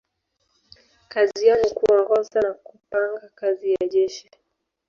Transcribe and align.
Kazi 1.09 1.47
yao 1.47 1.57
ni 1.63 1.69
kuongoza 1.69 2.41
na 2.41 2.53
kupanga 2.53 3.29
kazi 3.35 3.71
ya 3.73 3.87
jeshi. 3.87 4.29